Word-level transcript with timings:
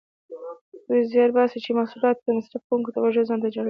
دوی 0.87 1.01
زیار 1.11 1.29
باسي 1.35 1.57
چې 1.65 1.71
محصولات 1.79 2.17
یې 2.17 2.23
د 2.25 2.29
مصرف 2.37 2.61
کوونکو 2.67 2.95
توجه 2.97 3.27
ځانته 3.29 3.43
راجلب 3.45 3.53
کړي. 3.59 3.59